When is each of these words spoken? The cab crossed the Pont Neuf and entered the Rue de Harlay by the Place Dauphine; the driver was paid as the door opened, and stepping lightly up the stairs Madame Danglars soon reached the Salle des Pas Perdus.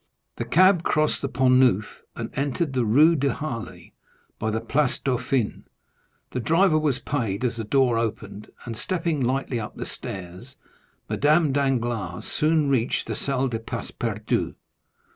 The 0.37 0.45
cab 0.45 0.81
crossed 0.81 1.21
the 1.21 1.27
Pont 1.29 1.59
Neuf 1.59 2.01
and 2.15 2.31
entered 2.33 2.73
the 2.73 2.85
Rue 2.85 3.15
de 3.15 3.31
Harlay 3.31 3.91
by 4.39 4.49
the 4.49 4.59
Place 4.59 4.97
Dauphine; 4.97 5.65
the 6.31 6.39
driver 6.39 6.79
was 6.79 6.97
paid 6.97 7.43
as 7.43 7.57
the 7.57 7.63
door 7.63 7.99
opened, 7.99 8.49
and 8.65 8.75
stepping 8.75 9.21
lightly 9.23 9.59
up 9.59 9.75
the 9.75 9.85
stairs 9.85 10.55
Madame 11.07 11.51
Danglars 11.53 12.25
soon 12.25 12.67
reached 12.71 13.05
the 13.05 13.15
Salle 13.15 13.49
des 13.49 13.59
Pas 13.59 13.91
Perdus. 13.91 14.55